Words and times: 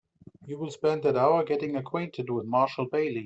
You 0.47 0.57
will 0.57 0.71
spend 0.71 1.03
that 1.03 1.15
hour 1.15 1.43
getting 1.43 1.75
acquainted 1.75 2.31
with 2.31 2.47
Marshall 2.47 2.87
Bailey. 2.87 3.19